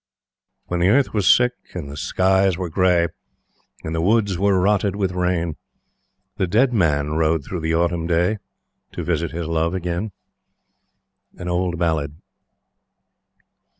When 0.65 0.79
the 0.79 0.87
earth 0.89 1.13
was 1.13 1.27
sick 1.27 1.51
and 1.75 1.87
the 1.87 1.95
skies 1.95 2.57
were 2.57 2.71
gray, 2.71 3.09
And 3.83 3.93
the 3.93 4.01
woods 4.01 4.35
were 4.35 4.59
rotted 4.59 4.95
with 4.95 5.11
rain, 5.11 5.57
The 6.37 6.47
Dead 6.47 6.73
Man 6.73 7.11
rode 7.11 7.45
through 7.45 7.59
the 7.59 7.75
autumn 7.75 8.07
day 8.07 8.39
To 8.93 9.03
visit 9.03 9.29
his 9.29 9.45
love 9.45 9.75
again. 9.75 10.11
Old 11.39 11.77
Ballad. 11.77 12.15